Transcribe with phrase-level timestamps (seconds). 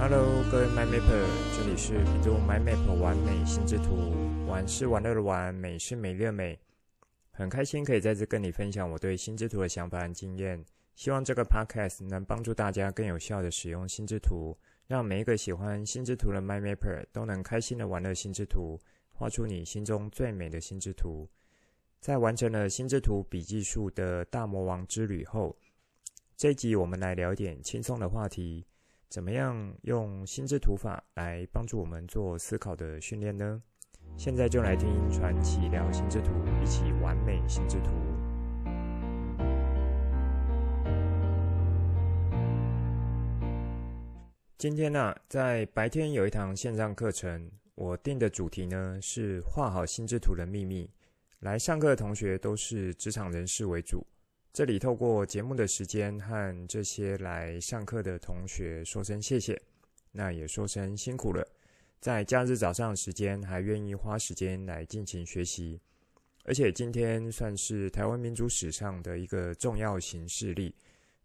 [0.00, 4.14] Hello，各位 MyMapper，这里是 bEDU MyMap 玩美心智图，
[4.46, 6.56] 玩是玩乐的玩，美是美丽的美。
[7.32, 10.64] 很开心可以在这跟你分享我对心智图的想法和经验，
[10.94, 18.78] 希望这个 Podcast 能帮助大家更有效地使用心智图，让每一个喜欢心智图的 MyMapper 都能开心地玩乐心智图，
[19.12, 21.28] 画出你心中最美的心智图。
[22.00, 25.56] 在完成了心智图笔记术的大魔王之旅后，
[26.36, 28.64] 这一集我们来聊点轻松的话题。
[29.08, 33.62] 怎么样用心智图法来帮助我们做思考的训练呢？
[34.18, 36.30] 现在就来听传奇聊心智图，
[36.62, 37.90] 一起完美心智图。
[44.58, 50.90] 今天呢、啊，在白天有一堂线上课程，我定的主题呢是画好心智图的秘密。
[51.40, 54.06] 来上课的同学都是职场人士为主。
[54.58, 59.56] 这里透过节目的时间和这些来上课的同学说声谢谢，
[60.10, 61.46] 那也说声辛苦了，
[62.00, 65.80] 在假日早上时间还愿意花时间来进行学习，
[66.42, 70.74] 而且今天算是台湾民主史上的一个重要行事例，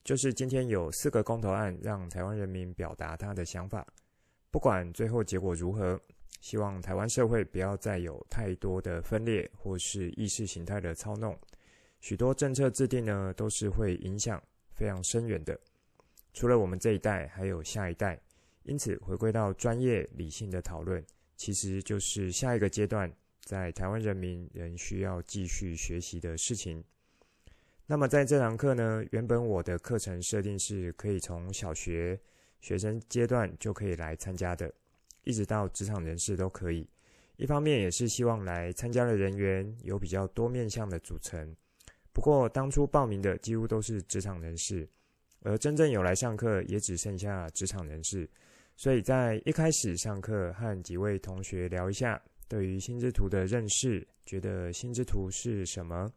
[0.04, 3.84] 就是今天有四个公投案让台湾人民表达他的想法，
[4.52, 6.00] 不管最后结果如何，
[6.40, 11.36] 希望台湾社会不要再有太多的分裂或是意识形态的操弄。
[12.04, 15.58] 许多政策制定呢，都是会影响非常深远的。
[16.34, 18.20] 除了我们这一代，还有下一代。
[18.64, 21.02] 因此，回归到专业理性的讨论，
[21.38, 23.10] 其实就是下一个阶段，
[23.46, 26.84] 在台湾人民仍需要继续学习的事情。
[27.86, 32.20] 那么，在这堂课呢，原本我的课程设定是可以从小学
[32.60, 34.70] 学生阶段就可以来参加的，
[35.24, 36.86] 一直到职场人士都可以。
[37.38, 41.56] 一方面也是希望来参加的人员有比较多面向的组成。
[42.14, 44.88] 不过，当初报名的几乎都是职场人士，
[45.42, 48.30] 而真正有来上课也只剩下职场人士。
[48.78, 56.08] 所以在一开始上课，和几位同学聊一下对于心智图的认识，觉得心智图是什么，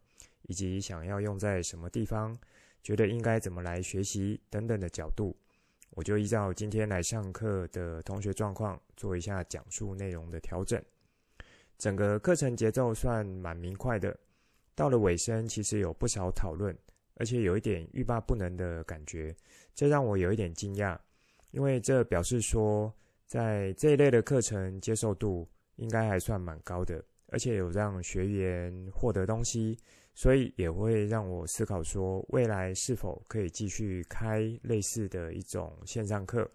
[0.43, 2.37] 以及想要用在什么地方，
[2.83, 5.35] 觉得应该怎么来学习等等的角度，
[5.91, 10.79] 我就依照今天来上课的同学状况做一下讲述内容的调整。
[11.79, 14.15] 整个课程节奏算蛮明快的。
[14.77, 16.77] 到了尾声，其实有不少讨论，
[17.15, 19.35] 而且有一点欲罢不能的感觉，
[19.73, 20.95] 这让我有一点惊讶，
[21.49, 22.93] 因为这表示说，
[23.25, 29.75] 在这一类的课程接受度应该还算蛮高的，而且有让学员获得东西，
[30.13, 36.47] 所以也会让我思考说，未来是否可以继续开类似的一种线上课。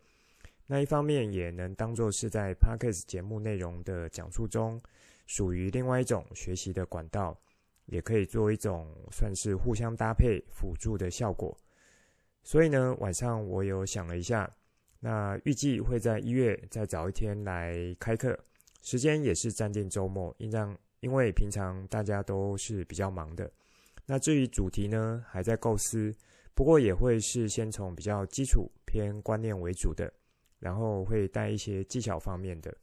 [0.68, 4.80] 那一方面也能当做是在 Parkes 节目内容的讲述中，
[5.26, 7.36] 属于另外一种学习的管道。
[7.86, 11.56] 也可以做一种算是互相搭配辅助的效果，
[12.42, 14.50] 所以呢，晚上我有想了一下，
[15.00, 18.38] 那预计会在一月再早一天来开课，
[18.82, 23.50] 时间也是暂定周末，因让因为平常大家都是比较忙的。
[24.06, 26.14] 那至于主题呢，还在构思，
[26.54, 30.10] 不过也会是先从比较基础偏观念为主的，
[30.60, 32.74] 然后会带一些技巧方面的，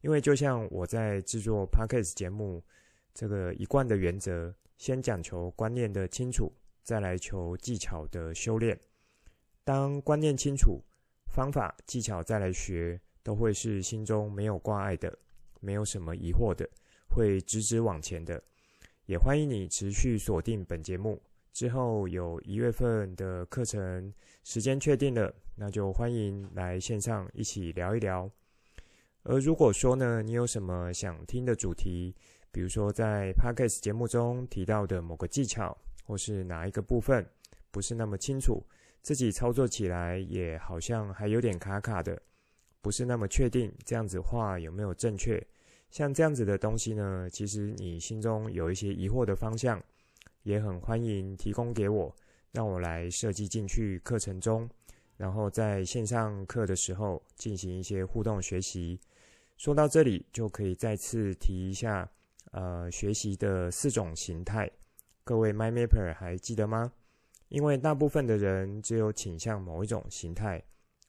[0.00, 2.62] 因为就像我在制作 Podcast 节目。
[3.14, 6.52] 这个一贯的原则，先讲求观念的清楚，
[6.82, 8.78] 再来求技巧的修炼。
[9.62, 10.82] 当观念清楚，
[11.32, 15.16] 方法技巧再来学，都会是心中没有挂碍的，
[15.60, 16.68] 没有什么疑惑的，
[17.08, 18.42] 会直直往前的。
[19.06, 28.28] 也欢迎你持续锁定本节目，之后有一月份的课程时间确定了，那就欢迎来线上一起聊一聊。
[29.22, 32.14] 而如果说呢，你有什么想听的主题，
[32.54, 37.28] 比如说，在 Podcast 节目中提到的某个技巧，或是哪一个部分
[37.72, 38.64] 不是那么清楚，
[39.02, 42.16] 自己操作起来也好像还有点卡卡的，
[42.80, 45.44] 不是那么确定这样子画有没有正确。
[45.90, 49.82] 像这样子的东西呢，其实你心中有一些疑惑的方向，
[50.44, 52.14] 也很欢迎提供给我，
[52.52, 54.70] 让我来设计进去课程中，
[55.16, 59.00] 然后在线上课的时候进行一些互动学习。
[59.56, 62.08] 说到这里，就可以再次提一下。
[62.54, 64.70] 呃，学习的四种形态，
[65.24, 66.92] 各位 MyMapper 还记得吗？
[67.48, 70.62] 因为大部分的人只有倾向某一种形态，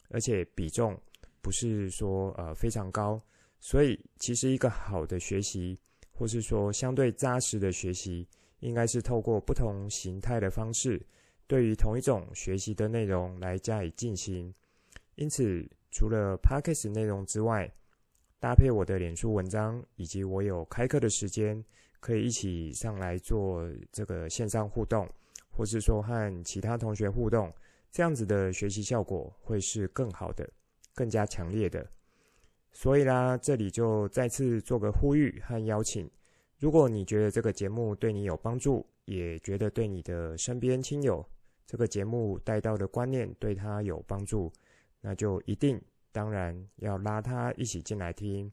[0.09, 0.99] 而且比重
[1.43, 3.21] 不是说呃非常高，
[3.59, 5.79] 所以其实一个好的学习，
[6.11, 8.27] 或是说相对扎实的学习，
[8.61, 10.99] 应该是透过不同形态的方式，
[11.45, 14.51] 对于同一种学习的内容来加以进行。
[15.13, 17.71] 因此，除了 Podcast 内容之外，
[18.45, 21.65] 搭配我的脸书文章，以及我有开课的时间，
[21.99, 25.09] 可以一起上来做这个线上互动，
[25.49, 27.51] 或是说和其他同学互动，
[27.91, 30.47] 这样子的学习效果会是更好的。
[30.93, 31.89] 更加强烈的。
[32.71, 36.07] 所以啦，这里就再次做个呼吁和邀请：
[36.59, 41.27] 如果你觉得这个节目对你有帮助，也觉得对你的身边亲友
[41.65, 44.53] 这个节目带到的观念对他有帮助，
[45.01, 45.81] 那就一定
[46.15, 48.49] 当然要拉他一起进来听，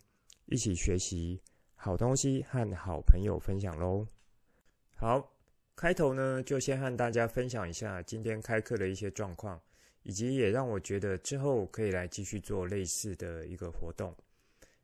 [0.46, 1.40] 一起学习
[1.76, 4.04] 好东西和好朋友分享喽。
[4.96, 5.32] 好，
[5.76, 9.62] 开头呢就先和大家分享一下今天开课的一些状况，
[10.02, 14.12] 以及也让我觉得之后可以来继续做类似的一个活动。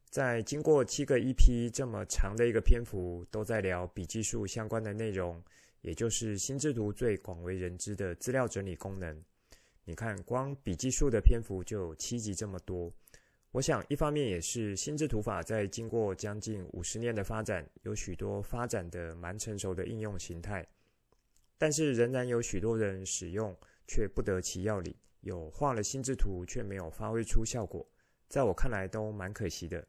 [0.08, 5.42] 在经过七个 EP 这么长的一个篇幅，都在聊笔记术相关的内容。
[5.80, 9.24] 也就是心智图最广为人知的资料整理功能。
[9.88, 12.92] 你看，光笔记术的篇幅就有七集这么多。
[13.52, 20.62] 我想，一方面也是心智图法在经过将近五十年的发展，有许多发展的蛮成熟的应用形态。
[21.56, 23.56] 但是，仍然有许多人使用
[23.86, 27.88] 却不得其要领，有画了心智图却没有发挥出效果，
[28.28, 29.82] 在我看来都蛮可惜的。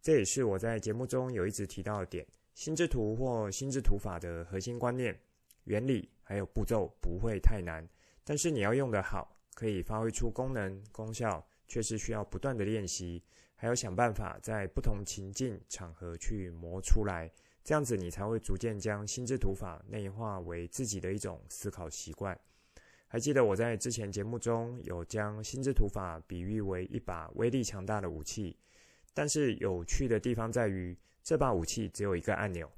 [0.00, 5.14] 这也是我在节目中有一直提到的点：心智图或心智图法的核心观念。
[5.64, 7.86] 原理还有步骤不会太难，
[8.24, 13.22] 但是你要用得好，可以发挥出功能功效，却是需要不断的练习，
[13.54, 17.30] 还要想办法在不同情境场合去磨出来，
[17.62, 22.38] 这样子你才会逐渐将心智图法内化为自己的一种思考习惯。
[23.06, 28.56] 还记得我在之前节目中有将心智图法比喻为一把威力强大的武器，
[29.12, 32.70] 但是有趣的地方在于，这把武器只有一个按钮，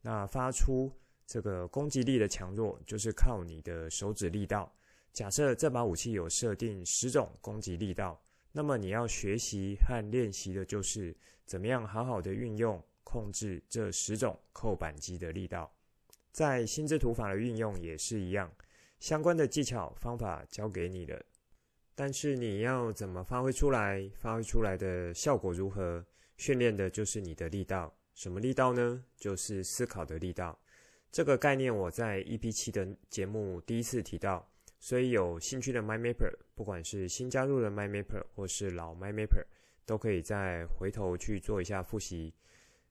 [0.00, 0.90] 那发出。
[1.24, 4.70] 这个攻击力的强弱就是靠你的手指力道。
[5.12, 8.18] 假设这把武器有设定十种攻击力道，
[8.50, 11.14] 那么你要学习和练习的就是
[11.44, 15.70] 怎么样好好的运用控制这十种扣扳机的力道。
[16.30, 18.50] 在心智图法的运用也是一样，
[19.00, 21.22] 相关的技巧方法教给你了，
[21.94, 26.02] 但是你要怎么发挥出来，发挥出来的效果如何，
[26.38, 27.94] 训练的就是你的力道。
[28.14, 29.04] 什么力道呢？
[29.16, 30.58] 就是思考的力道。
[31.10, 34.50] 这个概念我在 EP7 的节目第一次提到，
[34.82, 39.44] 所以有兴趣的 MyMapper，不管是新加入的 MyMapper 或是老 MyMapper，
[39.86, 42.34] 都可以再回头去做一下复习。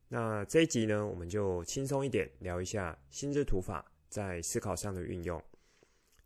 [0.07, 5.43] 那这一集呢，我们就轻松一点聊一下心智图法在思考上的运用。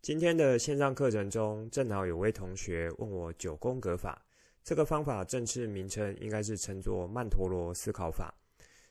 [0.00, 4.24] 今天的线上课程中，正好有位同学问我九宫格法，
[4.62, 8.32] 这个方法正式名称应该是称作曼陀罗思考法。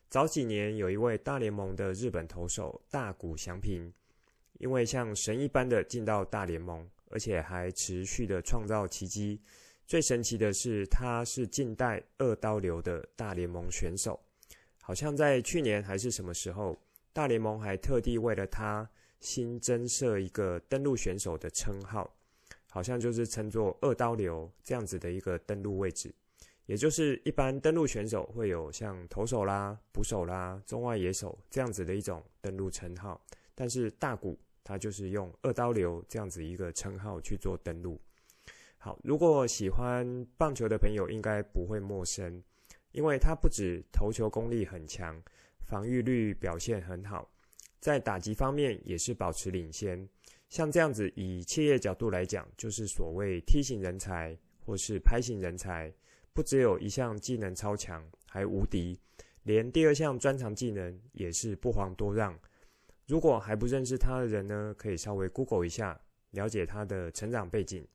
[0.10, 3.94] 早几年，有一位大联盟的日本投手大谷翔平，
[4.60, 9.42] 因为像神一般的进到大联盟，而且还持续的创造奇迹。
[9.88, 14.19] 最神奇的是，他是近代二刀流的大联盟选手。
[14.81, 16.78] 好像在去年还是什么时候，
[17.13, 22.12] 大联盟还特地为了他新增设一个登陆选手的称号，
[22.69, 26.13] 好像就是称作二刀流这样子的一个登陆位置。
[26.66, 33.19] 也就是一般登陆选手会有像投手啦、捕手啦、中外野手这样子的一种登陆称号，
[33.56, 38.00] 但是大谷他就是用二刀流这样子一个称号去做登录。
[38.78, 42.44] 好，如果喜欢棒球的朋友应该不会陌生，
[42.92, 45.19] 因为他不止投球功力很强，
[45.66, 47.28] 防御率表现很好，
[47.80, 50.07] 在打击方面也是保持领先。
[50.50, 55.92] 像这样子以企业角度来讲，就是所谓梯型人才或是拍型人才。
[56.33, 59.00] 不只有一项技能超强，还无敌，
[59.44, 62.38] 连第二项专长技能也是不遑多让。
[63.07, 66.00] 如果还不认识他的人呢，可以稍微 Google 一下，
[66.31, 67.88] 了解他的成长背景。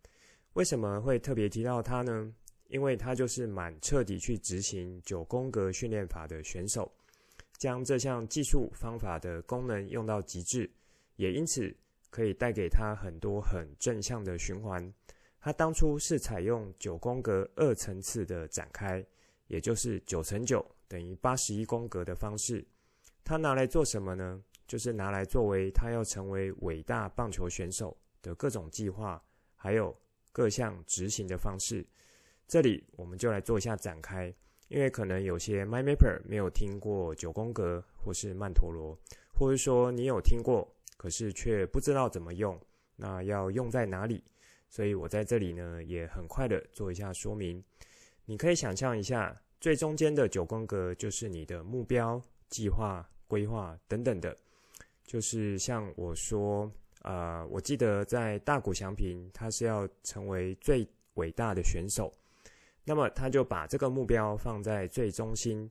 [0.53, 2.33] 为什么会特别提到他呢？
[2.69, 6.93] 因为他就是蛮彻底去执行九宫格训练法的选手，
[7.59, 10.71] 将这项技术方法的功能用到极致，
[11.17, 11.75] 也因此
[12.11, 14.93] 可以带给他很多很正向的循环。
[15.41, 19.05] 他当初是采用九宫格二层次的展开，
[19.49, 22.65] 也就是九乘九等于八十一宫格的方式。
[23.25, 24.41] 他拿来做什么呢？
[24.71, 29.21] 就是拿来作为他要成为伟大棒球选手的各种计划，
[29.57, 29.93] 还有
[30.31, 31.85] 各项执行的方式。
[32.47, 34.33] 这里我们就来做一下展开，
[34.69, 38.97] 因为可能有些 MyMapper 没有听过九宫格或是曼陀罗，
[39.35, 42.57] 或者说你有听过，可是却不知道怎么用，
[42.95, 44.23] 那要用在哪里？
[44.69, 47.61] 所以我在这里呢，也很快的做一下说明。
[48.25, 54.37] 你可以想象一下，最中间的九宫格就是你的目标、计划、规划等等的。
[55.11, 56.71] 就是像我说，
[57.03, 62.15] 呃，我记得在大谷翔平，他是要成为最伟大的选手，
[62.85, 65.69] 那么他就把这个目标放在最中心，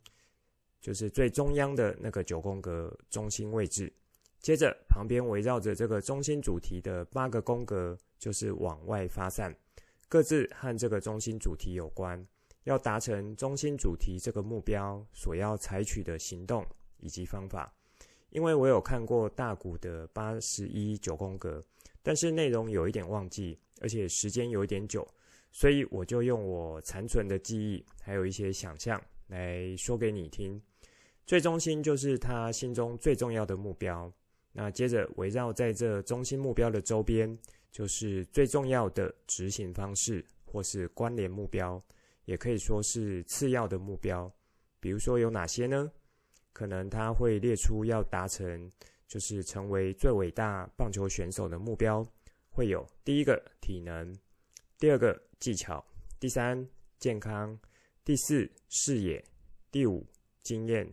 [0.81, 3.89] 就是最中央的那个九宫格中心位置。
[4.41, 7.97] 接着旁边围绕着这个中心主题的八个宫格。
[8.19, 9.55] 就是往外发散，
[10.09, 12.21] 各自和这个中心主题有关，
[12.65, 16.67] 要达成中心主题这个目标所要采取的行动
[16.97, 17.73] 以及方法。
[18.31, 21.63] 因为我有看过大谷的八十一九宫格，
[22.03, 25.07] 但是内容有一点忘记，而且时间有一点久，
[25.51, 30.61] 所以我就用我残存的记忆，还有一些想象来说给你听。
[31.25, 34.11] 最中心就是他心中最重要的目标，
[34.51, 37.37] 那接着围绕在这中心目标的周边，
[37.71, 41.79] 就是最重要的执行方式或是关联目标，
[42.25, 44.31] 也可以说是次要的目标。
[44.79, 45.91] 比如说有哪些呢？
[46.59, 48.69] 可能他会列出要达成，
[49.07, 52.05] 就是成为最伟大棒球选手的目标，
[52.49, 54.13] 会有第一个体能，
[54.77, 55.81] 第二个技巧，
[56.19, 57.57] 第三健康，
[58.03, 59.23] 第四视野，
[59.71, 60.05] 第五
[60.43, 60.85] 经验，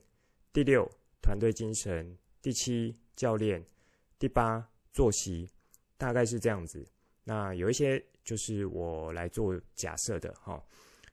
[0.52, 0.88] 第六
[1.20, 3.60] 团队精神，第七教练，
[4.20, 5.50] 第八作息，
[5.98, 6.86] 大概是这样子。
[7.24, 10.62] 那有一些就是我来做假设的哈。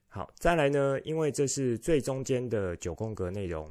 [0.10, 3.68] 好，再来呢，因为这是最中间的九宫格内容。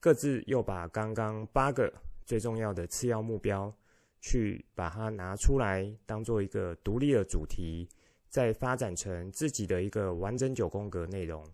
[0.00, 1.92] 各自又把刚刚八个
[2.24, 3.74] 最重要的次要目标，
[4.20, 7.88] 去把它拿出来当做一个独立的主题，
[8.28, 11.44] 再发展成自己的一个完整九宫格内容。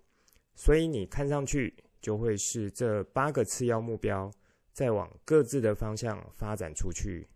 [0.55, 4.31] 所以你看上去就会是这八个次要目标，
[4.73, 7.27] 再往各自的方向发展出去，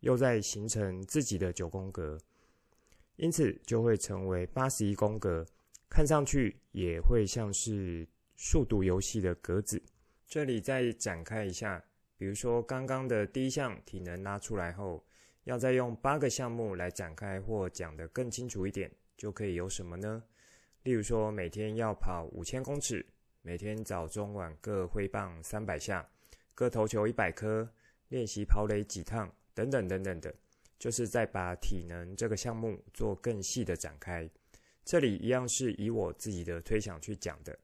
[0.00, 2.18] 又再形成自己的九宫格，
[3.16, 5.46] 因此就会成为八十一宫格。
[5.88, 9.80] 看上去也会像是数独游戏的格子。
[10.26, 11.82] 这里再展开一下，
[12.16, 15.04] 比如说刚刚的第一项体能拉出来后，
[15.44, 20.22] 要再用八个项目来展开或讲得更清楚一点，就可以有什么呢？
[20.82, 23.06] 例如说每天要跑五千公尺，
[23.42, 26.08] 每天早中晚各挥棒三百下，
[26.54, 27.68] 各投球一百颗，
[28.08, 30.34] 练习跑垒几趟，等等等等的，
[30.76, 34.28] 就是再把体能这个项目做更细的展开。
[34.84, 37.56] 这里一样是以我自己的推想去讲的。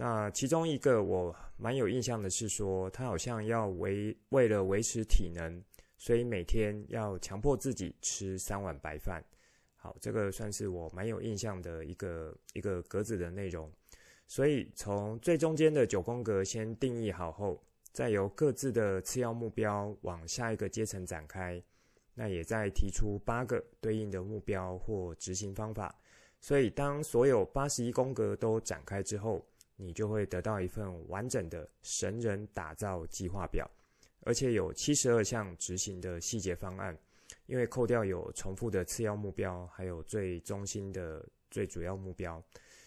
[0.00, 5.60] 那其中一个我蛮有印象的是说，他好像要为为了维持体能，
[5.96, 9.20] 所以每天要强迫自己吃三碗白饭。
[9.74, 13.68] 好，这个算是我蛮有印象的一个一个格子的内容。
[14.28, 21.60] 所以从最中间的九宫格先定义好后，再由各自的次要目标往下一个阶层展开，
[22.14, 25.92] 那也再提出八个对应的目标或执行方法。
[26.40, 29.44] 所以当所有八十一宫格都展开之后，
[29.80, 33.70] 你就会得到一份完整的神人打造计划表，
[34.22, 36.98] 而且有七十二项执行的细节方案。
[37.46, 42.42] 因为扣掉有重复的次要目标，还有最中心的最主要目标，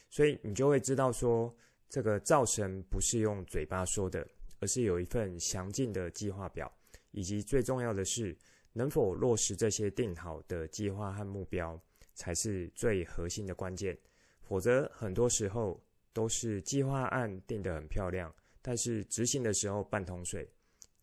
[0.10, 1.53] 所以你就会知道说，
[1.88, 4.27] 这个造神不是用嘴巴说的，
[4.60, 6.71] 而是有一份详尽的计划表，
[7.12, 8.36] 以及最重要的是，
[8.74, 11.79] 能否落实这些定好的计划和目标，
[12.15, 13.98] 才是最核心的关键。
[14.41, 15.79] 否则，很多时候。
[16.13, 20.50] 都是计划案定得很漂亮，但是执行的时候半桶水，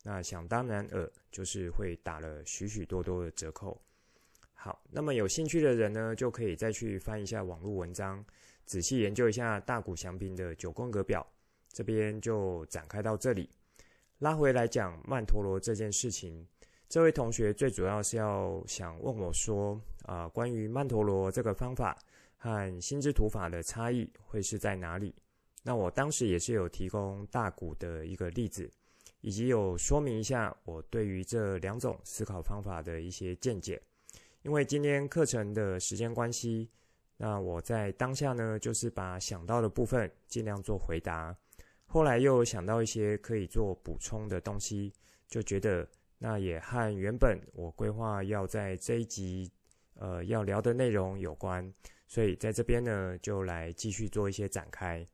[0.03, 3.81] 那想当然尔就是会打了许许多多的折扣。
[4.55, 8.25] 好，那么有兴趣的人呢，就可以再去翻一下网络文章，
[8.67, 11.27] 仔细研究一下大谷翔平的九宫格表。
[11.71, 13.49] 这边就展开到这里，
[14.19, 16.47] 拉回来讲曼陀罗这件事情。
[16.89, 21.97] 这位同学最主要是要想问我说，啊、关于曼陀罗这个方法。
[22.39, 25.15] 和心之图法的差异会是在哪里？
[25.65, 28.71] 那我当时也是有提供大股的一个例子，
[29.21, 33.83] 以及有说明一下我对于这两种思考方法的一些见解。
[34.43, 36.71] 因为今天课程的时间关系，
[37.17, 41.37] 那我在当下呢，就是把想到的部分尽量做回答。
[41.87, 44.93] 后来又想到一些可以做补充的东西，
[45.27, 45.87] 就觉得
[46.19, 49.51] 那也和原本我规划要在这一集
[49.97, 51.75] 呃要聊的内容有关。
[52.09, 55.07] 所以在这边呢，就来继续做一些展开。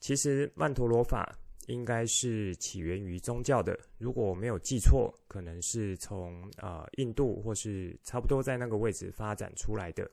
[0.00, 1.32] 其实曼陀罗法
[1.66, 10.10] 应该是起源于宗教的，如果我没有记错，可能是从、呃、印度或是差不多在那个位置发展出来的。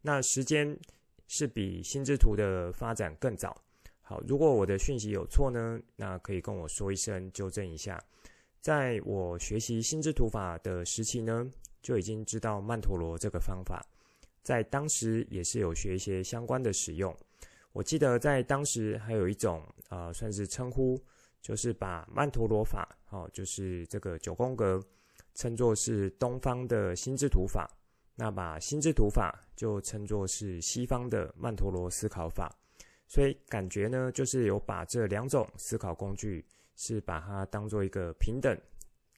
[0.00, 0.76] 那时间
[1.28, 3.56] 是比心之图的发展更早。
[4.00, 8.02] 好，如果我的讯息有错呢，那可以跟我说一声，纠正一下。
[8.60, 13.84] 在我学习心之图法的时期呢，就已经知道曼陀罗这个方法。
[14.42, 17.16] 在当时也是有学一些相关的使用。
[17.72, 21.00] 我记得在当时还有一种啊、算是称呼，
[21.40, 24.82] 就是把曼陀罗法，哦，就是这个九宫格，
[25.34, 27.70] 称作是东方的心之图法。
[28.14, 32.54] 那把心之图法就称作是西方的曼陀罗思考法。
[33.06, 36.44] 所以感觉呢，就是有把这两种思考工具，
[36.76, 38.58] 是把它当做一个平等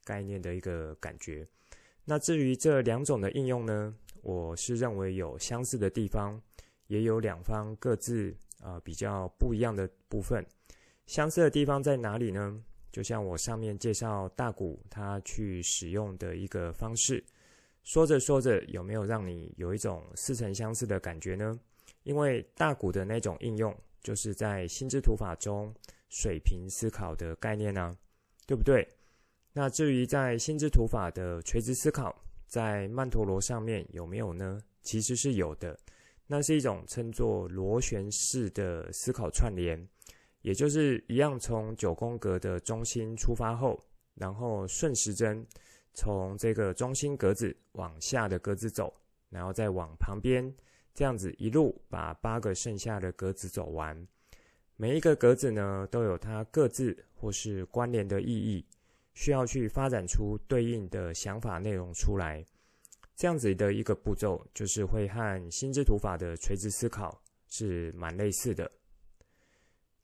[0.03, 1.47] 概念的一个感觉。
[2.03, 3.93] 那至于这两种的应用呢？
[4.25, 6.41] 我是认为有相似的地方，
[6.87, 10.43] 也有两方各自啊、比较不一样的部分。
[11.05, 12.59] 相似的地方在哪里呢？
[12.91, 17.23] 就像我上面介绍大鼓它去使用的一个方式，
[17.83, 21.59] 说着说着，有没有让你有一种似曾相识的感觉呢？
[22.01, 25.71] 因为大鼓的那种应用，就是在心智图法中
[26.09, 27.95] 水平思考的概念啊，
[28.47, 28.87] 对不对？
[29.53, 32.15] 那至于在心智图法的垂直思考，
[32.55, 34.57] 在曼陀罗上面有没有呢？
[34.81, 35.77] 其实是有的，
[36.25, 39.77] 那是一种称作螺旋式的思考串联。
[40.41, 43.77] 也就是一样，从九宫格的中心出发后，
[44.13, 45.45] 然后顺时针
[45.93, 48.93] 从这个中心格子往下的格子走，
[49.29, 50.49] 然后再往旁边
[50.93, 54.07] 这样子一路把八个剩下的格子走完。
[54.77, 58.65] 每一个格子呢，都有它各自或是关联的意义，
[59.15, 62.45] 需要去发展出对应的想法内容出来。
[63.15, 68.69] 这样子的一个步骤，就是会和心智图法的垂直思考是蛮类似的。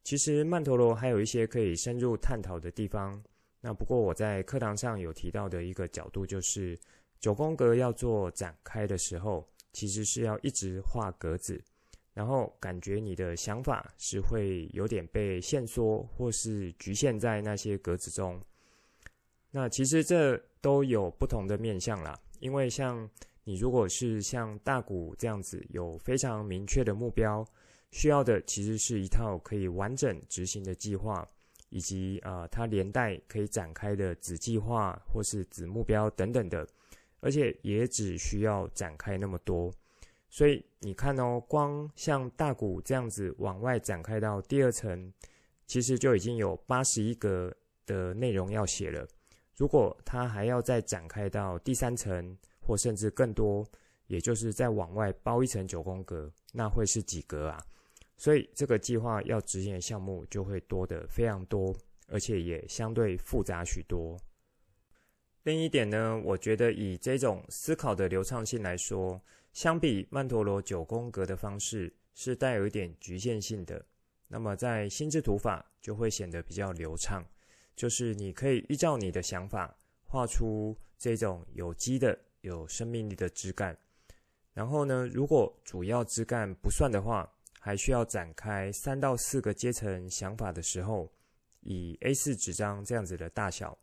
[0.04, 3.22] 其实曼陀罗还有一些可以深入探讨的地方。
[3.60, 6.80] 那不过我在课堂上有提到的一个角度，就是
[7.20, 11.62] 九宫格要做展开的时候，其实是要一直画格子，
[12.14, 18.42] 然后感觉你的想法是会有点被限缩或是局限在那些格子中。
[19.52, 23.10] 那其实这都有不同的面向啦，因为像
[23.44, 27.46] 你如果是像大鼓这样子有非常明确的目标。
[27.94, 31.28] 需要的其实是一套可以完整执行的计划，
[31.68, 36.66] 以及啊、它连带可以展开的子计划或是子目标等等的，
[37.20, 39.70] 而且也只需要展开那么多。
[40.30, 45.12] 所以你看哦，光像大鼓这样子往外展开到第二层，
[45.68, 47.54] 其实就已经有八十一格
[47.86, 49.06] 的内容要写了。
[49.62, 53.64] 如果它还要再展开到第三层，或甚至更多，
[54.08, 57.64] 也就是再往外包一层九宫格，那会是几格啊？
[58.18, 61.76] 所以这个计划要执行的项目就会多得非常多，
[62.08, 64.18] 而且也相对复杂许多。
[65.44, 69.22] 另一点呢，我觉得以这种思考的流畅性来说，
[69.54, 73.86] 相比曼陀罗九宫格的方式是带有一点局限性的。
[74.28, 77.24] 那么在心智图法就会显得比较流畅，
[77.76, 83.78] 就是你可以依照你的想法画出这种有机的、有生命力的枝干。
[84.54, 91.12] 然后呢，如果主要枝干不算的话，还需要展开三到四个阶层想法的时候，
[91.62, 93.78] 以 A4 纸张这样子的大小，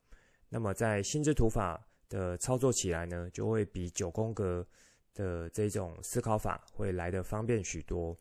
[0.48, 4.66] 那么在心智图法的操作起来呢，就会比九宫格
[5.14, 8.16] 的这种思考法会来得方便许多。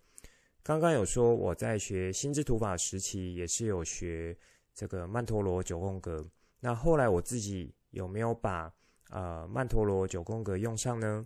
[0.63, 4.37] 刚刚有说我在学心智图法时期也是有学
[4.77, 6.23] 这个曼陀罗九宫格，
[6.59, 8.71] 那后来我自己有没有把
[9.09, 11.25] 呃曼陀罗九宫格用上呢？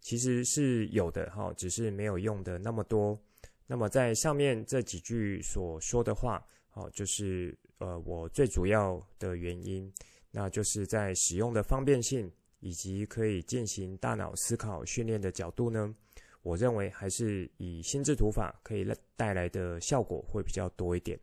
[0.00, 3.16] 其实是有的哈，只是没有用的那么多。
[3.64, 9.88] 那么在上面这几句所说的话，好，就是呃我最主要的原因，
[10.32, 15.94] 那就是在使用的方便性以及可以进行大脑思考训练的角度呢，
[16.42, 21.16] 我认为还是以心智图法可以带来的效果会比较多一点。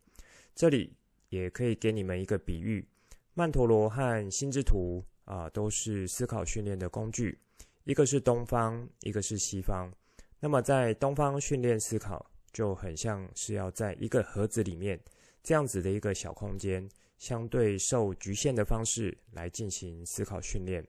[0.56, 0.97] 这里
[1.30, 2.88] 也可以给你们一个比喻，
[3.34, 7.38] 曼陀罗和心智图啊都是思考训练的工具，
[7.84, 9.92] 一个是东方，一个是西方。
[10.40, 12.26] 那么在东方训练思考。
[12.54, 15.00] 就很像是要在一个盒子里面，
[15.44, 20.84] 这样子的一个小空间，相对受局限的方式来进行思考训练。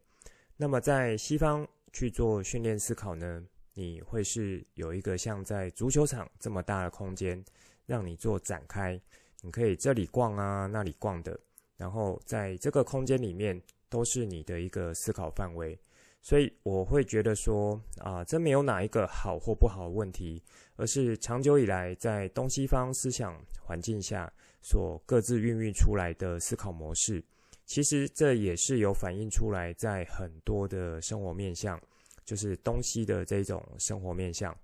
[0.56, 7.44] 那么在西方去做训练思考呢，你会是有一个像在足球场这么大的空间，
[7.84, 8.98] 让你做展开，
[9.42, 11.38] 你可以这里逛啊，那里逛的，
[11.76, 15.78] 然后在这个空间里面都是你的一个思考范围。
[16.20, 20.42] 所以我会觉得说啊，这没有哪一个好或不好的问题，
[20.74, 27.22] 而是长久以来在东西方思想环境下所各自孕育出来的思考模式。
[27.64, 31.80] 其实这也是有反映出来在很多的生活面向，
[32.24, 34.54] 就是东西的这种生活面向，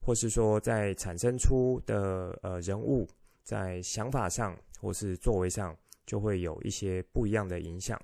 [0.00, 3.06] 或是说在产生出的呃人物
[3.44, 8.00] 在想法上或是作为上，就会有一些不一样的影响。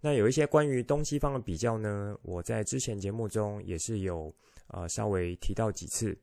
[0.00, 4.32] 那有一些关于东西方的比较呢，我在之前节目中也是有
[4.68, 6.16] 呃稍微提到几次。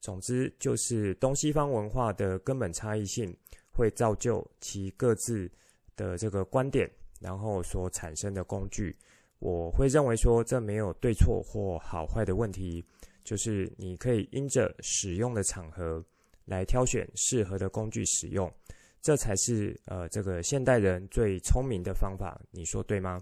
[0.00, 3.34] 总之就是东西方文化的根本差异性
[3.70, 5.50] 会造就其各自
[5.94, 8.96] 的这个观点，然后所产生的工具。
[9.38, 12.84] 我会认为说这没有对错或好坏的问题，
[13.24, 16.04] 就是你可以因着使用的场合
[16.44, 18.52] 来挑选适合的工具使用。
[19.00, 23.20] 这才是呃，这个现代人最聪明的方法，你说对吗？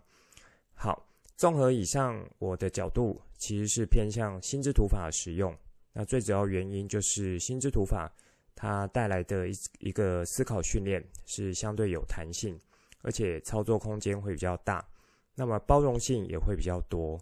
[0.74, 1.06] 好，
[1.37, 5.56] 综合以上，我的角度其实是偏向心智图法的使用。
[5.92, 8.12] 那最主要原因就是心智图法
[8.54, 12.61] 它带来的一一个思考训练是相对有弹性，
[13.00, 14.87] 而且操作空间会比较大，
[15.35, 17.18] 那么包容性也会比较多。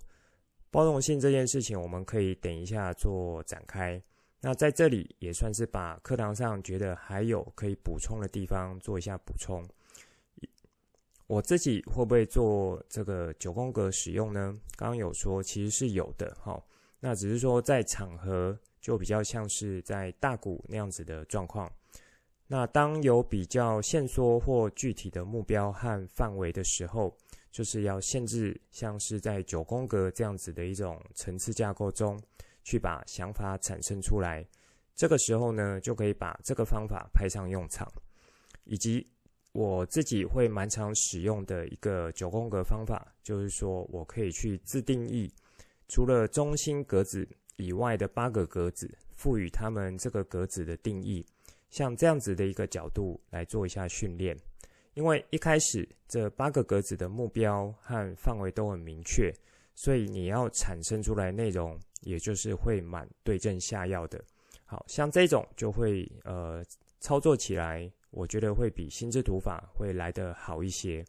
[0.70, 4.02] 包容性这件事情，我们可以等一下做展开。
[4.40, 9.66] 那在这里也算是把课堂上觉得还有可以补充的地方做一下补充。
[11.26, 14.54] 我自己会不会做这个九宫格使用呢？
[14.76, 16.62] 刚刚有说其实是有的，哈。
[17.00, 21.70] 那只是说在场合就比较像是在大鼓那样子的状况。
[22.46, 27.14] 那当有比较限缩或具体的目标和范围的时候，
[27.50, 32.18] 就是要限制，像是在九宫格这样子的一种层次架构中。
[32.68, 34.46] 去把想法产生出来，
[34.94, 37.90] 这个时候呢，就可以把这个方法派上用场。
[38.64, 39.06] 以及
[39.52, 45.32] 我自己会蛮常使用的一个九宫格方法，就是说我可以去自定义，
[45.88, 47.26] 除了中心格子
[47.56, 51.24] 以外的八个格子，赋予他们这个格子的定义，
[51.70, 54.36] 像这样子的一个角度来做一下训练。
[54.92, 59.32] 因为一开始这八个格子的目标和范围都很明确，
[59.74, 61.78] 所以你要产生出来内容。
[62.00, 64.22] 也就是会蛮对症下药的，
[64.64, 66.64] 好像这种就会呃
[67.00, 71.04] 操作起来，我觉得会比心智图法会来得好一些。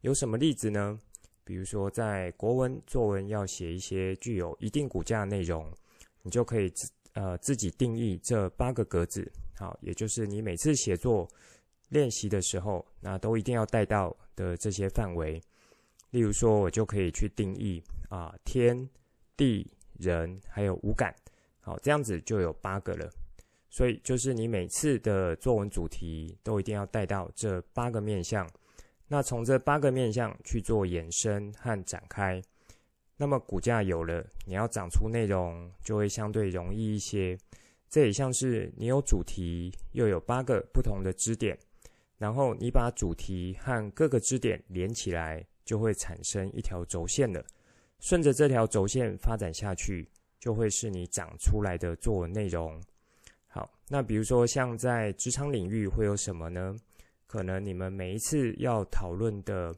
[0.00, 0.98] 有什么例子呢？
[1.44, 5.70] 比如说在国文作文要写一些具有一定骨架的内容，
[6.22, 11.28] 你就可以自呃自己定义这八个格子，好，也就是你每次写作
[11.90, 15.40] 练习的时候，那都一定要带到的这些范围。
[16.10, 18.88] 例如说，我就可以去定义啊、天
[19.36, 19.70] 地。
[19.98, 21.14] 人还有五感，
[21.60, 23.10] 好，这样子就有八个了。
[23.70, 28.48] 所以就是你每次的作文主题都一定要带到这八个面向，
[29.08, 32.40] 那从这八个面向去做延伸和展开。
[33.16, 37.38] 那么骨架有了，你要长出内容就会相对容易一些。
[37.88, 41.56] 这也像是你有主题，又有八个不同的支点，
[42.18, 47.44] 然后你把主题和各个支点连起来，就会产生一条轴线了。
[48.04, 50.06] 顺着这条轴线发展下去，
[50.38, 52.78] 就会是你长出来的作文内容。
[53.46, 56.76] 好，那比如说像在职场领域会有什么呢？
[57.26, 59.74] 可能你们每一次要讨论的，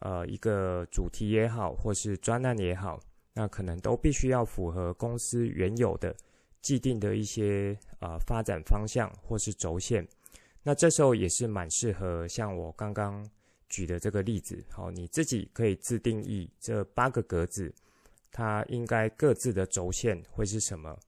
[0.00, 2.98] 呃，一个主题也好，或是专案也好，
[3.32, 6.12] 那可能都必须要符合公司原有的
[6.60, 10.04] 既定的一些呃发展方向或是轴线。
[10.64, 13.24] 那这时候也是蛮适合像我刚刚。
[13.68, 17.72] 举的这个例子，好，你自己可以自定义这八个格子，
[18.30, 20.98] 它应该各自的轴线会是什么，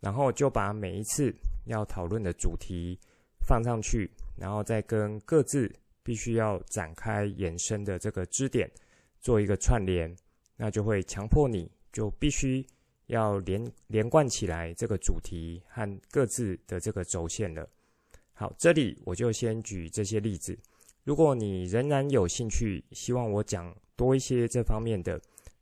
[0.00, 1.34] 然后就把每一次
[1.66, 2.98] 要讨论的主题
[3.46, 8.70] 放上去，然后再跟各自必须要展开延伸的这个支点
[9.20, 10.14] 做一个串联，
[10.56, 12.66] 那就会强迫你就必须
[13.06, 17.68] 要连连贯起来这个主题和各自的这个轴线了。
[18.34, 20.58] 好，这里我就先举这些例子。
[21.08, 25.18] 如果你仍然有兴趣，希望我讲多一些这方面的，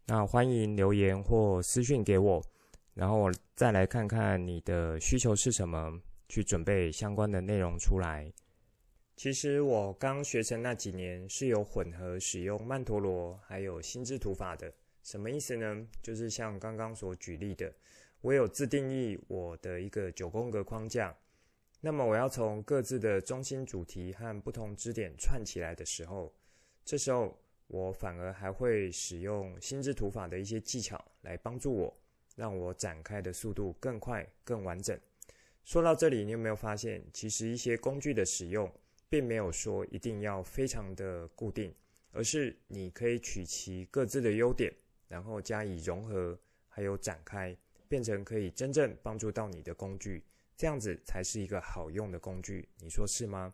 [0.07, 2.43] 那欢迎留言或私讯给我，
[2.95, 8.29] 然后我再来看看你的需求是什么，去准备相关的内容出来。
[9.15, 15.87] 其实我刚学成那几年是有混合使用曼陀罗还有心智图法的，什么意思呢？
[16.03, 17.73] 就是像刚刚所举例的，
[18.21, 21.17] 我有自定义我的一个九宫格框架。
[21.81, 26.33] 那么我要从各自的中心主题和不同支点串起来的时候，
[26.85, 31.97] 这时候我反而还会使用心智图法的一些技巧来帮助我，
[32.35, 34.99] 让我展开的速度更快、更完整。
[35.65, 38.73] 说到这里，你有没有发现，其实一些工具的使用，
[39.09, 41.75] 并没有说一定要非常的固定，
[42.13, 44.73] 而是你可以取其各自的优点，
[45.09, 47.57] 然后加以融合，还有展开，
[47.89, 50.23] 变成可以真正帮助到你的工具。
[50.57, 53.53] 这样子才是一个好用的工具，你说是吗？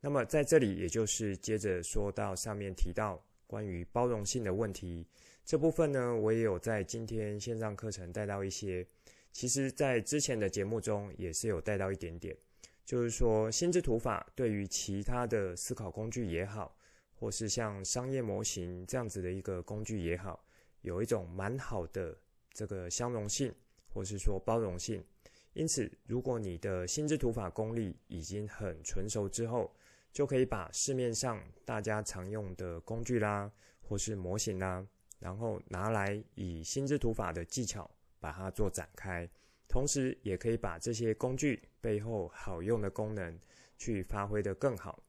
[0.00, 5.06] 那么在这里，也就是接着说到上面提到关于包容性的问题
[5.44, 8.86] 这部分呢，我也有在今天线上课程带到一些。
[9.32, 12.36] 其实，在之前的节目中也是有带到一点点，
[12.84, 16.76] 就是说心智图法对于其他的思考工具也好，
[17.16, 20.44] 或是像商业模型这样子的一个工具也好，
[20.82, 22.16] 有一种蛮好的
[22.52, 23.52] 这个相容性，
[23.92, 25.04] 或是说包容性。
[25.54, 29.72] 因此，如果你的心智图法功力已经很纯熟之后，
[30.12, 34.86] 就可以把市面上大家常用的工具啦，或是模型啦，
[35.18, 37.88] 然后拿来以心智图法的技巧
[38.20, 39.28] 把它做展开，
[39.68, 43.38] 同时也可以把这些工具背后好用的功能
[43.76, 45.02] 去发挥得更好。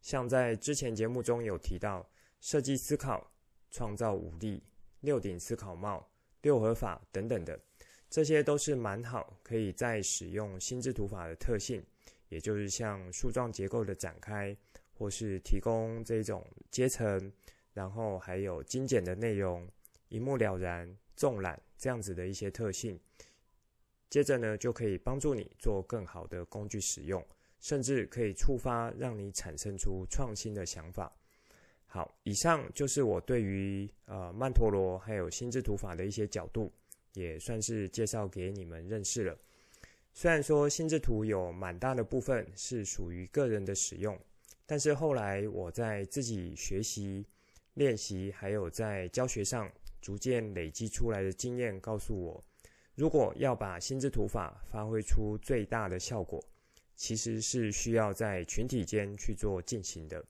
[0.00, 2.08] 像在之前节目中有提到，
[2.40, 3.30] 设计思考、
[3.70, 4.62] 创造五力、
[5.00, 6.08] 六顶思考帽、
[6.42, 7.60] 六合法等等的，
[8.10, 11.84] 这些都是蛮好，可以再使用心智图法的特性，
[12.28, 14.56] 也就是像树状结构的展开，
[14.92, 17.32] 或是提供这种阶层，
[17.72, 19.68] 然后还有精简的内容，
[20.08, 22.98] 一目了然、纵览这样子的一些特性。
[24.08, 27.24] 接着呢，就可以帮助你做更好的工具使用。
[27.60, 31.12] 甚至可以触发让你产生出创新的想法。
[31.86, 36.72] 好，以上就是我对于呃曼陀罗还有心智图法的一些角度，
[37.18, 39.36] 也算是介绍给你们认识了。
[40.12, 44.18] 虽然说心智图有蛮大的部分是属于个人的使用，
[44.66, 47.26] 但是后来我在自己学习、
[47.74, 52.44] 练习，还有在教学上逐渐累积出来的经验，告诉我，
[52.94, 56.42] 如果要把心智图法发挥出最大的效果。
[57.00, 60.20] 其实是需要在群体间去做进行的，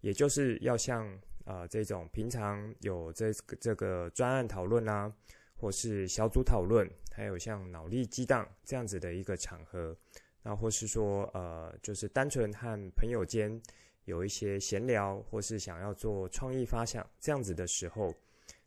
[0.00, 1.04] 也就是要像
[1.44, 5.12] 啊、呃、这种平常有这这个专案讨论啊，
[5.56, 9.96] 或是小组讨论，还有像脑力激荡这样子的一个场合，
[10.42, 13.60] 那或是说呃就是单纯和朋友间
[14.04, 18.14] 有一些闲聊，或是想要做创意发想这样子的时候，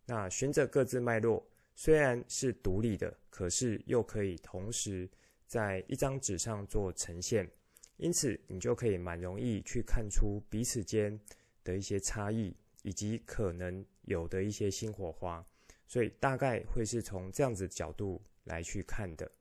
[0.06, 1.46] 那循着各自脉络，
[1.76, 5.10] 虽然是独立的，可是又可以同时。
[5.48, 7.50] 在一张纸上做呈现，
[7.96, 11.18] 因此你就可以蛮容易去看出彼此间
[11.64, 15.42] 的一些差异，以及可能有的一些新火花。
[15.88, 19.32] 所以大概会是从这样子角度来去看的。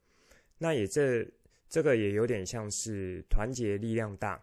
[0.57, 1.27] 那也这
[1.69, 4.43] 这个也有点像是团结力量大。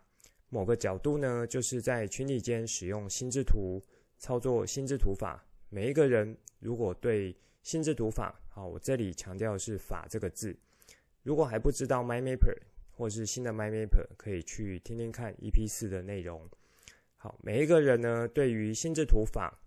[0.49, 3.81] 某个角度呢，就是在群体间使用心智图
[4.19, 5.43] 操作心智图法。
[5.69, 10.55] 每一个人如果对心智图法，好，我这里强调是“法”这个字。
[11.23, 12.55] 如果还不知道 MyMapper
[12.91, 16.47] 或是新的 MyMapper，可以去听听看 EP 四的内容。
[17.17, 19.57] 好，每一个人呢，对于心智图法，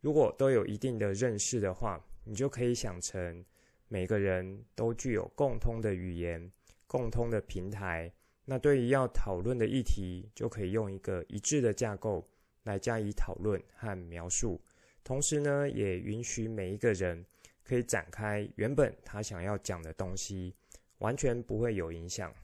[0.00, 3.44] 如果都有一定的认识的话，你就可以想成
[3.88, 6.50] 每个人都具有共通的语言、
[6.86, 8.12] 共通的平台。
[8.44, 12.28] 那对于要讨论的议题，就可以用一个一致的架构
[12.64, 14.60] 来加以讨论和描述。
[15.02, 17.24] 同时呢，也允许每一个人
[17.64, 20.54] 可以展开原本他想要讲的东西。
[20.98, 22.34] 完全不会有影响。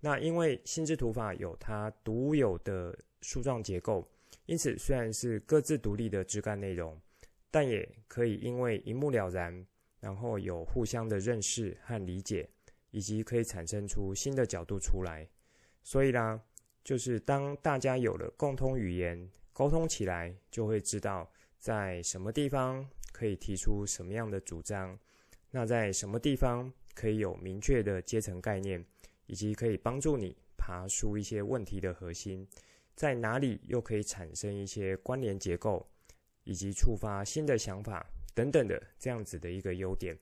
[0.00, 4.08] 那因为心智图法有它独有的树状结构，
[4.48, 6.98] 因此虽然是各自独立的枝干内容，
[7.50, 9.66] 但也可以因为一目了然，
[10.00, 12.48] 然后有互相的认识和理解，
[12.90, 15.28] 以及可以产生出新的角度出来。
[15.82, 16.40] 所以啦，
[16.82, 24.98] 就是当大家有了共通语言，沟通起来就会知道在什么地方可以提出什么样的主张，
[25.50, 26.72] 那在什么地方。
[26.94, 28.84] 可以有明确的阶层概念，
[29.26, 32.44] 以及可以帮助你爬出一些问题的核心，
[32.98, 35.88] 在哪里又可以产生一些关联结构，
[36.42, 40.18] 以及触发新的想法等等的这样子的一个优点，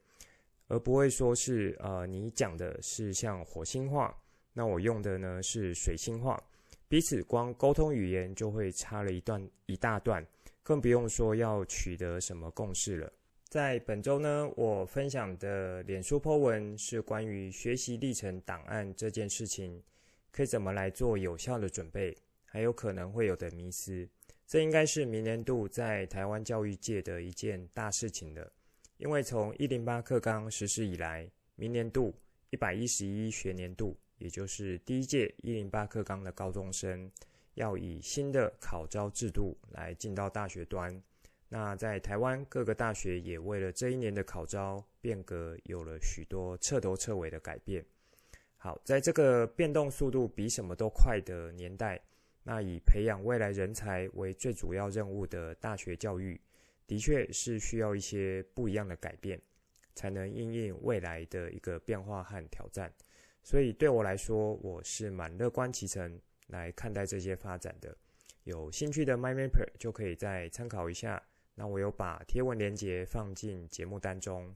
[0.69, 4.15] 而不会说是呃你讲的是像火星话，
[4.53, 6.39] 那我用的呢是水星话，
[6.87, 10.23] 彼此光沟通语言就会差了一段一大段，
[10.63, 13.11] 更不用说要取得什么共识了。
[13.49, 19.83] 在本周呢，我分享的脸书 po 文是关于学习历程档案这件事情，
[20.31, 22.15] 可以怎么来做有效的准备，
[22.57, 24.09] 还有可能会有的迷思。
[24.47, 28.51] 这应该是明年度在台湾教育界的一件大事情了，
[28.97, 32.15] 因为从一零八课纲实施以来，明年度
[32.49, 37.13] 一百一十一学年度，也就是第一届一零八课纲的高中生，
[37.57, 41.03] 要以新的考招制度来进到大学端。
[41.51, 47.85] 那在台湾各个大学也为了这一年的考招变革，有了许多彻头彻尾的改变。
[48.57, 52.01] 好，在这个变动速度比什么都快的年代，
[52.49, 56.41] 那以培养未来人才为最主要任务的大学教育，
[56.87, 59.43] 的确是需要一些不一样的改变，
[59.97, 62.93] 才能应应未来的一个变化和挑战。
[63.43, 67.97] 所以对我来说，我是蛮乐观其成来看待这些发展的。
[68.45, 71.21] 有兴趣的 MindMapper 就可以再参考一下。
[71.57, 74.55] 那我有把贴文连接放进节目当中。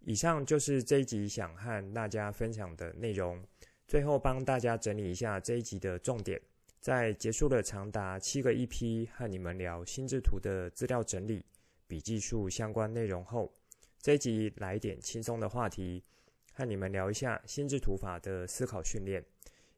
[0.00, 3.40] 以上就是这一集想和大家分享的内容。
[3.86, 6.40] 最后帮大家整理一下这一集的重点。
[6.80, 11.44] 在结束了长达七个 EP 和你们聊心智图的资料整理、
[11.86, 13.52] 笔记术相关内容后，
[14.00, 16.02] 这一集来点轻松的话题，
[16.54, 19.22] 和你们聊一下心智图法的思考训练。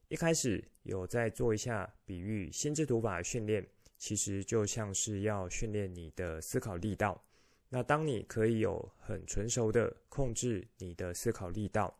[0.07, 3.67] 一开始有在做一下比喻，心智图法训练。
[3.97, 7.21] 其实就像是要训练你的思考力道。
[7.69, 11.97] 那当你可以有很纯熟的控制你的思考力道，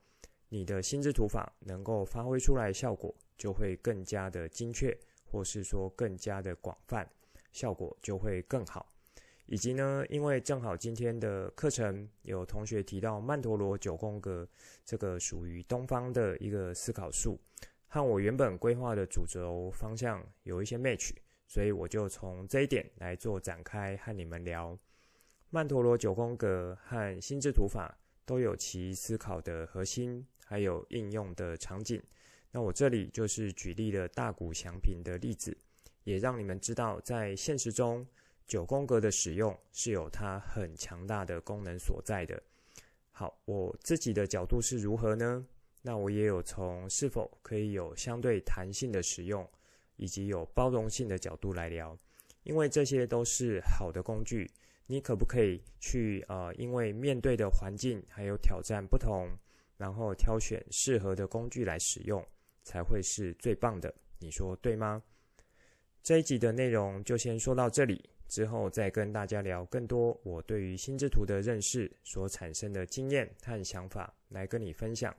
[0.50, 3.14] 你的心智图法能够发挥出来效果
[3.44, 7.06] 就会更加的精确，或是说更加的广泛，
[7.52, 8.90] 效果就会更好。
[9.48, 14.48] 以及呢，因为正好今天的课程有同学提到曼陀罗九宫格，
[14.86, 17.38] 这个属于东方的一个思考术，
[17.90, 21.12] 和我原本规划的主轴方向有一些 match，
[21.46, 24.80] 所以我就从这一点来做展开和你们聊。
[25.50, 27.94] 曼陀罗九宫格和心智图法
[28.26, 32.02] 都有其思考的核心，还有应用的场景。
[32.56, 35.58] 那我这里就是举例了大谷翔平的例子，
[36.04, 38.08] 也让你们知道在现实中。
[38.46, 42.44] 九宫格的使用是有它很强大的功能所在的。
[43.12, 45.44] 好，我自己的角度是如何呢？
[45.82, 49.50] 那我也有从是否可以有相对弹性的使用，
[49.96, 51.98] 以及有包容性的角度来聊。
[52.44, 54.52] 因为这些都是好的工具，
[54.86, 59.30] 你可不可以去呃，因为面对的环境还有挑战不同，
[59.78, 62.24] 然后挑选适合的工具来使用，
[62.64, 63.94] 才会是最棒的。
[64.20, 65.04] 你说对吗？
[66.02, 68.10] 这一集的内容就先说到这里。
[68.30, 75.16] 之后再跟大家聊更多我对于心智图的认识所产生的经验和想法，来跟你分享。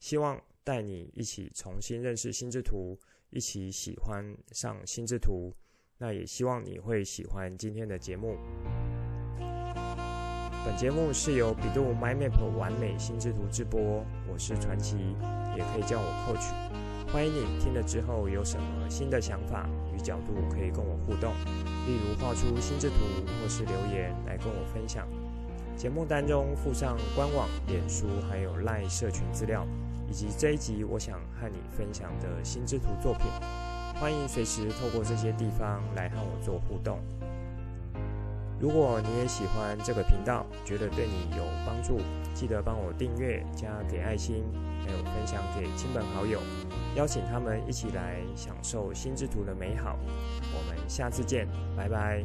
[0.00, 2.98] 希望带你一起重新认识心智图，
[3.30, 5.50] 一起喜欢上心智图。
[5.96, 8.36] 那也希望你会喜欢今天的节目。
[10.64, 14.96] 本节目是由比度 MindMap 完美心智图制播，我是传奇，
[15.56, 17.12] 也可以叫我 Coach。
[17.12, 21.32] 欢迎你听了之后有什么新的想法与角度可以跟我互动，
[21.84, 22.94] 例如画出心智图
[23.26, 25.08] 或是留言来跟我分享。
[25.76, 29.66] 节目当中附上官网、脸书还有 LINE 社群资料，
[30.08, 33.26] 以及这一集我想和你分享的心智图作品。
[33.96, 37.00] 欢迎随时透过这些地方来和我做互动。
[38.62, 42.00] 如果你也喜欢这个频道，觉得对你有帮助，
[42.32, 44.44] 记得帮我订阅、加给爱心，
[44.86, 46.38] 还有分享给亲朋好友。
[46.94, 49.98] 邀请他们一起来享受心智图的美好。
[50.54, 52.24] 我们下次见，拜拜。